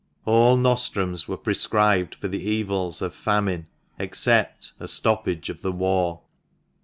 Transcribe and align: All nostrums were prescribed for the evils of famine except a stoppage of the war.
All 0.25 0.57
nostrums 0.57 1.27
were 1.27 1.37
prescribed 1.37 2.15
for 2.15 2.27
the 2.27 2.41
evils 2.43 3.03
of 3.03 3.13
famine 3.13 3.67
except 3.99 4.73
a 4.79 4.87
stoppage 4.87 5.47
of 5.47 5.61
the 5.61 5.71
war. 5.71 6.21